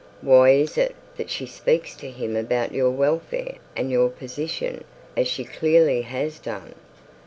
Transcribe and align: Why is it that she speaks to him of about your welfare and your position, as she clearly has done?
Why 0.21 0.49
is 0.49 0.79
it 0.79 0.95
that 1.17 1.29
she 1.29 1.45
speaks 1.45 1.95
to 1.97 2.09
him 2.09 2.35
of 2.35 2.45
about 2.45 2.73
your 2.73 2.89
welfare 2.89 3.57
and 3.75 3.91
your 3.91 4.09
position, 4.09 4.83
as 5.15 5.27
she 5.27 5.43
clearly 5.45 6.01
has 6.01 6.39
done? 6.39 6.73